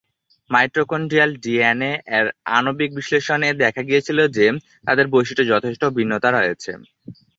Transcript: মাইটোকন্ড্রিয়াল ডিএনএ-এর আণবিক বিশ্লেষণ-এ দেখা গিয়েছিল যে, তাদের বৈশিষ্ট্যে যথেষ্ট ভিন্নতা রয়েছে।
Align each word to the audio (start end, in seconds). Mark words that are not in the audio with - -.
মাইটোকন্ড্রিয়াল 0.49 1.31
ডিএনএ-এর 1.43 2.25
আণবিক 2.55 2.89
বিশ্লেষণ-এ 2.97 3.51
দেখা 3.63 3.81
গিয়েছিল 3.89 4.19
যে, 4.37 4.45
তাদের 4.87 5.05
বৈশিষ্ট্যে 5.13 5.51
যথেষ্ট 5.53 5.81
ভিন্নতা 5.97 6.29
রয়েছে। 6.31 6.71